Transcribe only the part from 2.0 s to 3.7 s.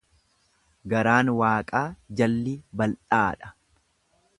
jalli bal'aadha.